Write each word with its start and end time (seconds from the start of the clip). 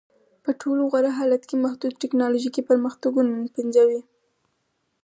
په 0.43 0.51
تر 0.53 0.59
ټولو 0.61 0.81
غوره 0.91 1.11
حالت 1.19 1.43
کې 1.49 1.55
محدود 1.65 1.93
ټکنالوژیکي 2.01 2.61
پرمختګونه 2.69 3.31
پنځوي 3.57 4.01